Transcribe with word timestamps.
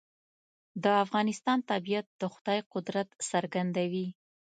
د 0.83 0.85
افغانستان 1.03 1.59
طبیعت 1.71 2.07
د 2.21 2.23
خدای 2.33 2.59
قدرت 2.73 3.07
څرګندوي. 3.29 4.07